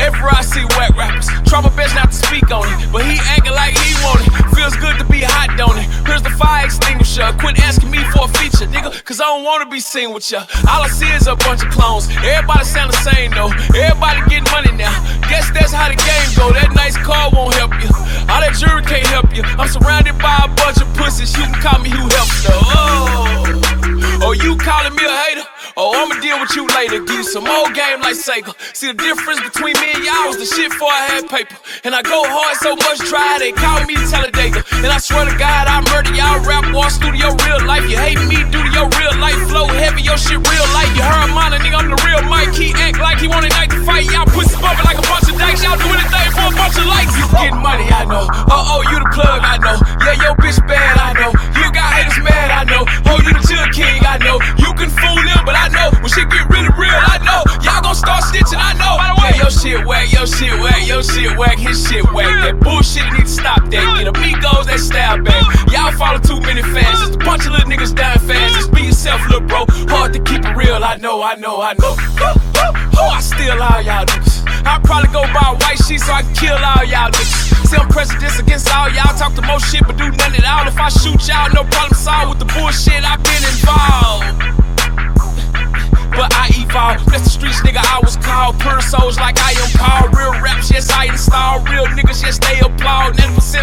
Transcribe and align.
Everywhere 0.00 0.34
I 0.34 0.42
see 0.42 0.64
whack 0.76 0.96
rappers, 0.96 1.28
try 1.44 1.60
my 1.60 1.68
best 1.76 1.94
not 1.94 2.10
to 2.10 2.16
speak 2.16 2.50
on 2.50 2.64
it, 2.66 2.92
but 2.92 3.04
he 3.04 3.20
acting 3.28 3.52
like 3.52 3.76
he 3.76 3.92
want 4.02 4.24
it. 4.24 4.30
Feels 4.56 4.74
good 4.76 4.98
to 4.98 5.04
be 5.04 5.20
hot, 5.20 5.52
don't 5.58 5.76
it? 5.76 5.86
Here's 6.06 6.22
the 6.22 6.30
fire 6.30 6.64
extinguisher. 6.64 7.28
Quit 7.38 7.58
asking 7.60 7.90
me 7.90 8.02
for 8.10 8.24
a 8.24 8.30
feature, 8.40 8.66
nigga, 8.66 8.90
cause 9.04 9.20
I 9.20 9.24
don't 9.24 9.44
wanna 9.44 9.66
be 9.66 9.80
seen 9.80 10.12
with 10.12 10.30
ya. 10.30 10.46
All 10.68 10.82
I 10.82 10.88
see 10.88 11.10
is 11.12 11.26
a 11.26 11.36
bunch 11.36 11.62
of 11.62 11.70
clones. 11.70 12.08
Everybody 12.24 12.64
sound 12.64 12.92
the 12.92 13.00
same 13.04 13.30
though. 13.32 13.52
Everybody 13.76 14.20
getting 14.30 14.50
money 14.50 14.72
now. 14.72 14.94
Guess 15.28 15.50
that's 15.52 15.72
how 15.72 15.88
the 15.88 15.96
game 15.96 16.28
go. 16.36 16.52
That 16.52 16.72
nice 16.74 16.96
car 16.96 17.30
won't 17.32 17.54
help 17.54 17.72
you. 17.82 17.90
All 18.32 18.40
that 18.40 18.56
jewelry 18.56 18.82
can't 18.82 19.06
help 19.08 19.34
you. 19.36 19.42
I'm 19.60 19.68
surrounded 19.68 20.18
by 20.18 20.34
a 20.42 20.48
bunch 20.56 20.80
of 20.80 20.88
pussies. 20.96 21.36
You 21.36 21.44
can 21.44 21.60
call 21.60 21.78
me 21.80 21.90
who 21.90 22.08
helps 22.08 22.42
though. 22.46 22.73
With 26.44 26.56
you 26.56 26.66
later. 26.76 27.00
Give 27.00 27.24
you 27.24 27.24
some 27.24 27.48
old 27.48 27.72
game 27.72 28.00
like 28.04 28.16
Sega. 28.16 28.52
See 28.76 28.92
the 28.92 28.98
difference 29.00 29.40
between 29.40 29.72
me 29.80 29.96
and 29.96 30.04
y'all 30.04 30.28
was 30.28 30.36
the 30.36 30.44
shit 30.44 30.68
before 30.68 30.92
I 30.92 31.08
had 31.08 31.24
paper. 31.28 31.56
And 31.84 31.96
I 31.96 32.02
go 32.04 32.20
hard 32.20 32.56
so 32.60 32.76
much 32.76 33.00
dry, 33.08 33.40
they 33.40 33.52
call 33.52 33.80
me 33.88 33.96
Talladega. 34.12 34.60
And 34.84 34.92
I 34.92 34.98
swear 35.00 35.24
to 35.24 35.36
God, 35.40 35.64
I 35.64 35.80
murder 35.88 36.12
y'all 36.12 36.44
rap 36.44 36.68
war 36.76 36.90
studio 36.92 37.32
real 37.48 37.64
life. 37.64 37.88
You 37.88 37.96
hate 37.96 38.20
me 38.28 38.44
due 38.52 38.60
to 38.60 38.70
your 38.76 38.88
real 39.00 39.16
life 39.16 39.40
flow 39.48 39.68
heavy, 39.72 40.04
your 40.04 40.20
shit 40.20 40.36
real 40.36 40.68
life. 40.76 40.92
You 40.92 41.04
heard 41.04 41.32
mine, 41.32 41.56
nigga, 41.56 41.80
I'm 41.80 41.88
the 41.88 42.00
real 42.04 42.20
Mike. 42.28 42.52
He 42.52 42.76
act 42.76 43.00
like 43.00 43.24
he 43.24 43.28
want 43.28 43.48
a 43.48 43.52
night 43.56 43.72
to 43.72 43.80
fight. 43.88 44.04
Y'all 44.12 44.28
pussy 44.28 44.56
bumping 44.60 44.84
like 44.84 45.00
a 45.00 45.06
bunch 45.08 45.24
of 45.32 45.36
dykes. 45.40 45.64
Y'all 45.64 45.80
do 45.80 45.88
anything 45.88 46.28
for 46.36 46.44
a 46.50 46.54
bunch 46.60 46.76
of 46.76 46.86
likes. 46.86 47.14
You 47.16 47.24
getting 47.32 47.62
money, 47.64 47.88
I 47.88 48.04
know. 48.04 48.28
Oh, 48.52 48.76
oh, 48.76 48.80
you 48.92 48.93
amigos 65.14 65.64
back. 65.64 65.72
Y'all 65.72 65.92
follow 65.92 66.18
too 66.18 66.40
many 66.40 66.62
fans. 66.62 66.98
Just 67.00 67.14
a 67.14 67.18
bunch 67.18 67.46
of 67.46 67.52
little 67.52 67.70
niggas 67.70 67.94
dying 67.94 68.18
fast. 68.18 68.54
Just 68.54 68.72
be 68.72 68.82
yourself, 68.82 69.20
little 69.28 69.46
bro. 69.46 69.64
Hard 69.88 70.12
to 70.12 70.20
keep 70.20 70.44
it 70.44 70.56
real, 70.56 70.82
I 70.82 70.96
know, 70.96 71.22
I 71.22 71.34
know, 71.36 71.60
I 71.60 71.74
know. 71.74 71.94
Oh, 72.96 73.10
I 73.10 73.20
steal 73.20 73.60
all 73.60 73.82
y'all 73.82 74.06
niggas. 74.06 74.42
I'll 74.66 74.80
probably 74.80 75.12
go 75.12 75.22
buy 75.32 75.52
a 75.52 75.56
white 75.58 75.78
sheet 75.78 76.00
so 76.00 76.12
I 76.12 76.22
can 76.22 76.34
kill 76.34 76.58
all 76.58 76.84
y'all 76.84 77.10
niggas. 77.10 77.68
See, 77.68 77.76
I'm 77.76 77.88
prejudice 77.88 78.38
against 78.38 78.72
all 78.74 78.88
y'all. 78.90 79.14
Talk 79.16 79.34
the 79.34 79.42
most 79.42 79.70
shit, 79.70 79.86
but 79.86 79.96
do 79.96 80.10
none 80.10 80.34
at 80.34 80.44
all. 80.44 80.66
If 80.66 80.78
I 80.78 80.88
shoot 80.88 81.26
y'all, 81.28 81.50
no 81.52 81.64
problem 81.64 81.94
solved 81.94 82.28
with 82.30 82.38
the 82.38 82.50
bullshit. 82.54 83.04
I've 83.04 83.22
been 83.22 83.44
involved 83.44 84.54
but 86.14 86.32
I 86.34 86.48
evolve. 86.54 87.04
That's 87.06 87.24
the 87.24 87.30
streets, 87.30 87.60
nigga. 87.60 87.82
I 87.82 87.98
was 88.02 88.16
called 88.16 88.58
pure 88.60 88.80
souls 88.80 89.18
like 89.18 89.36
I 89.38 89.52
am 89.58 89.70
Paul. 89.74 90.08
Real 90.14 90.40
raps, 90.40 90.70
yes, 90.70 90.90
I 90.90 91.06
install. 91.06 91.60
Real 91.66 91.86
niggas, 91.86 92.22
yes, 92.22 92.38
they 92.38 92.60
applaud. 92.60 93.14
90% 93.18 93.53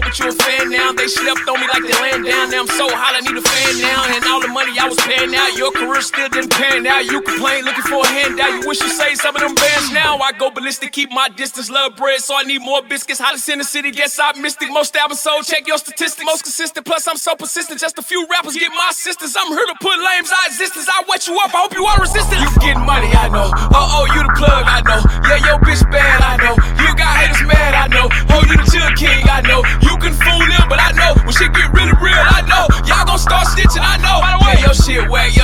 No, 0.00 0.08
but 0.08 0.18
you 0.18 0.28
a 0.28 0.32
fan 0.32 0.70
now. 0.70 0.92
They 0.92 1.08
slept 1.08 1.44
on 1.44 1.60
me 1.60 1.66
like 1.68 1.84
they 1.84 1.92
land 2.00 2.24
down. 2.24 2.50
Now 2.50 2.64
I'm 2.64 2.72
so 2.72 2.88
hot, 2.88 3.12
I 3.12 3.20
need 3.20 3.36
a 3.36 3.44
fan 3.44 3.72
now. 3.84 4.08
And 4.08 4.24
all 4.24 4.40
the 4.40 4.48
money 4.48 4.72
I 4.80 4.88
was 4.88 4.96
paying 5.04 5.34
out, 5.36 5.52
your 5.60 5.72
career 5.72 6.00
still 6.00 6.28
didn't 6.28 6.50
pan 6.56 6.86
out. 6.86 7.04
You 7.04 7.20
complain, 7.20 7.64
looking 7.68 7.84
for 7.84 8.00
a 8.00 8.08
handout. 8.08 8.48
You 8.48 8.68
wish 8.68 8.80
you 8.80 8.88
say 8.88 9.14
some 9.14 9.36
of 9.36 9.42
them 9.44 9.54
bands 9.54 9.92
now. 9.92 10.16
I 10.16 10.32
go 10.32 10.48
ballistic, 10.50 10.92
keep 10.92 11.12
my 11.12 11.28
distance, 11.28 11.68
love 11.68 11.96
bread, 11.96 12.20
so 12.20 12.32
I 12.34 12.44
need 12.44 12.62
more 12.62 12.80
biscuits. 12.80 13.20
Hottest 13.20 13.48
in 13.48 13.58
the 13.58 13.64
city, 13.64 13.90
guess 13.90 14.18
I'm 14.18 14.40
mystic. 14.40 14.70
Most 14.72 14.96
albums 14.96 15.20
sold, 15.20 15.44
check 15.44 15.68
your 15.68 15.76
statistics. 15.76 16.24
Most 16.24 16.44
consistent, 16.44 16.86
plus 16.86 17.06
I'm 17.06 17.20
so 17.20 17.36
persistent. 17.36 17.80
Just 17.80 17.98
a 17.98 18.02
few 18.02 18.24
rappers 18.30 18.56
get 18.56 18.72
my 18.72 18.88
assistance. 18.90 19.36
I'm 19.36 19.52
here 19.52 19.66
to 19.68 19.76
put 19.80 20.00
lames 20.00 20.32
out 20.32 20.46
existence. 20.48 20.88
I 20.88 21.04
wet 21.08 21.28
you 21.28 21.36
up, 21.44 21.52
I 21.52 21.60
hope 21.60 21.74
you 21.74 21.84
are 21.84 22.00
resistant. 22.00 22.40
You 22.40 22.48
getting 22.60 22.86
money, 22.86 23.12
I 23.12 23.28
know. 23.28 23.52
Oh, 23.52 24.00
oh, 24.00 24.04
you 24.16 24.22
the 24.24 24.32
plug, 24.32 24.64
I 24.64 24.80
know. 24.80 24.89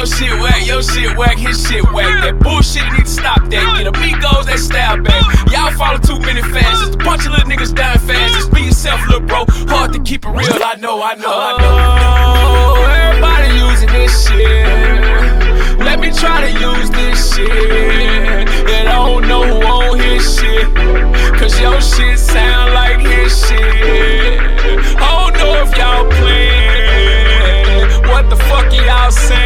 Your 0.06 0.14
shit 0.14 0.40
whack, 0.40 0.66
your 0.66 0.82
shit 0.82 1.16
whack, 1.16 1.36
his 1.36 1.66
shit 1.66 1.82
whack. 1.92 2.22
That 2.22 2.38
bullshit 2.38 2.84
need 2.92 3.06
to 3.06 3.10
stop 3.10 3.42
that. 3.50 3.66
Get 3.76 3.86
amigos 3.90 4.46
that 4.46 4.58
style 4.58 5.02
back. 5.02 5.22
Y'all 5.50 5.72
follow 5.74 5.98
too 5.98 6.18
many 6.20 6.42
fans. 6.42 6.78
Just 6.78 6.94
a 6.94 6.98
bunch 6.98 7.26
of 7.26 7.32
little 7.32 7.50
niggas 7.50 7.74
dying 7.74 7.98
fast. 7.98 8.34
Just 8.34 8.52
be 8.52 8.62
yourself, 8.62 9.00
little 9.08 9.26
bro. 9.26 9.44
Hard 9.66 9.92
to 9.94 10.00
keep 10.00 10.24
it 10.24 10.30
real, 10.30 10.46
I 10.62 10.76
know, 10.78 11.02
I 11.02 11.14
know, 11.18 11.34
I 11.34 11.52
know. 11.58 11.74
Oh, 12.46 12.86
everybody 12.86 13.50
using 13.58 13.90
this 13.90 14.14
shit. 14.26 15.82
Let 15.82 15.98
me 15.98 16.14
try 16.14 16.38
to 16.46 16.52
use 16.54 16.90
this 16.90 17.34
shit. 17.34 17.50
And 17.50 18.86
I 18.86 18.94
don't 18.94 19.26
know 19.26 19.42
who 19.42 19.58
on 19.66 19.98
his 19.98 20.22
shit. 20.22 20.70
Cause 21.34 21.58
your 21.58 21.80
shit 21.82 22.18
sound 22.18 22.74
like 22.74 23.00
his 23.02 23.34
shit. 23.34 24.38
I 25.02 25.08
don't 25.18 25.34
know 25.34 25.66
if 25.66 25.74
y'all 25.74 26.06
playing. 26.14 27.90
What 28.06 28.30
the 28.30 28.36
fuck 28.36 28.70
are 28.70 28.86
y'all 28.86 29.10
saying? 29.10 29.45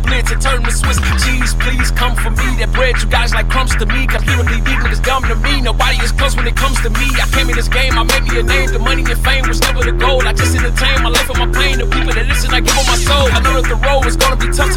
Blitz 0.00 0.30
and 0.32 0.40
turn 0.40 0.62
to 0.62 0.72
Swiss. 0.72 0.98
Cheese, 1.24 1.54
please 1.60 1.90
come 1.92 2.16
for 2.16 2.30
me. 2.30 2.48
That 2.56 2.72
bread 2.72 2.96
you 3.02 3.08
guys 3.08 3.34
like 3.34 3.48
crumbs 3.48 3.76
to 3.76 3.86
me. 3.86 4.06
Cause 4.06 4.24
literally 4.24 4.60
these 4.64 4.80
niggas 4.80 5.02
dumb 5.04 5.24
to 5.28 5.36
me. 5.36 5.60
Nobody 5.60 5.98
is 6.00 6.12
close 6.12 6.36
when 6.36 6.46
it 6.46 6.56
comes 6.56 6.80
to 6.82 6.90
me. 6.90 7.06
I 7.20 7.28
came 7.30 7.50
in 7.50 7.56
this 7.56 7.68
game, 7.68 7.98
I 7.98 8.04
made 8.04 8.24
me 8.24 8.40
a 8.40 8.42
name. 8.42 8.72
The 8.72 8.78
money 8.78 9.04
and 9.04 9.20
fame 9.20 9.46
was 9.46 9.60
never 9.60 9.84
the 9.84 9.92
goal. 9.92 10.24
I 10.26 10.32
just 10.32 10.56
entertain 10.56 11.02
my 11.02 11.10
life 11.10 11.28
and 11.28 11.38
my 11.38 11.50
pain. 11.52 11.78
The 11.78 11.86
people 11.86 12.12
that 12.16 12.26
listen, 12.26 12.50
I 12.54 12.60
give 12.60 12.74
them 12.74 12.86
my 12.88 12.96
soul. 12.96 13.28
I 13.28 13.40
know 13.44 13.60
that 13.60 13.68
the 13.68 13.76
road 13.76 14.06
is 14.08 14.16
gonna 14.16 14.40
be 14.40 14.48
tough 14.48 14.71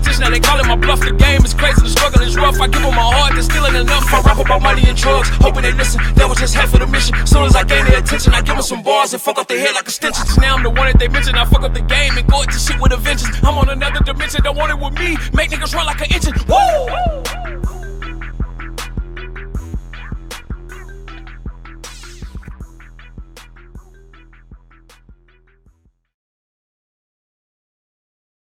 this. 0.00 0.18
Now 0.18 0.30
they 0.30 0.40
calling 0.40 0.66
my 0.66 0.76
bluff. 0.76 1.00
The 1.00 1.12
game 1.12 1.44
is 1.44 1.52
crazy, 1.52 1.82
the 1.82 1.88
struggle 1.88 2.22
is 2.22 2.36
rough. 2.36 2.60
I 2.60 2.68
give 2.68 2.80
them 2.80 2.94
my 2.94 3.04
heart, 3.04 3.34
they're 3.34 3.42
stealing 3.42 3.76
enough. 3.76 4.08
I 4.12 4.20
rap 4.22 4.38
about 4.38 4.62
money 4.62 4.82
and 4.88 4.96
drugs, 4.96 5.28
hoping 5.44 5.62
they 5.62 5.72
listen. 5.72 6.00
That 6.14 6.28
was 6.28 6.38
just 6.38 6.54
half 6.54 6.72
of 6.72 6.80
the 6.80 6.86
mission. 6.86 7.14
Soon 7.26 7.44
as 7.44 7.54
I 7.54 7.64
gain 7.64 7.84
their 7.84 7.98
attention, 7.98 8.32
I 8.32 8.40
give 8.40 8.56
them 8.56 8.62
some 8.62 8.82
bars 8.82 9.12
and 9.12 9.20
fuck 9.20 9.38
up 9.38 9.48
their 9.48 9.60
head 9.60 9.74
like 9.74 9.84
extensions. 9.84 10.38
Now 10.38 10.56
I'm 10.56 10.62
the 10.62 10.70
one 10.70 10.86
that 10.88 10.98
they 10.98 11.08
mention. 11.08 11.34
I 11.34 11.44
fuck 11.44 11.62
up 11.62 11.74
the 11.74 11.82
game 11.82 12.16
and 12.16 12.26
go 12.26 12.42
into 12.42 12.58
shit 12.58 12.80
with 12.80 12.92
a 12.92 12.96
vengeance. 12.96 13.36
I'm 13.44 13.58
on 13.58 13.68
another 13.68 14.00
dimension, 14.00 14.42
don't 14.42 14.56
want 14.56 14.72
it 14.72 14.78
with 14.78 14.96
me. 14.98 15.16
Make 15.34 15.50
niggas 15.50 15.74
run 15.74 15.86
like 15.86 16.00
an 16.00 16.08
engine. 16.12 16.34
Woo! 16.48 17.61